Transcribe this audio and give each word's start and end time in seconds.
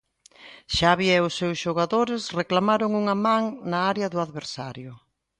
Xavi 0.77 1.07
e 1.17 1.19
os 1.27 1.33
seus 1.39 1.57
xogadores 1.63 2.21
reclamaron 2.39 2.91
unha 3.01 3.15
man 3.25 3.43
na 3.71 3.79
área 3.91 4.11
do 4.13 4.17
adversario. 4.25 4.91